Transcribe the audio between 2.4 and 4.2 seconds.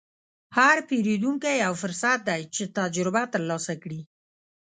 چې تجربه ترلاسه کړې.